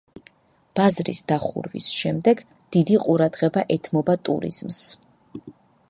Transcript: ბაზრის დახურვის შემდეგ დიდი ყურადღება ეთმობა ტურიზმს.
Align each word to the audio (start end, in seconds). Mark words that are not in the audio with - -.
ბაზრის 0.77 1.19
დახურვის 1.31 1.89
შემდეგ 1.97 2.41
დიდი 2.77 2.99
ყურადღება 3.05 3.67
ეთმობა 3.77 4.17
ტურიზმს. 4.31 4.83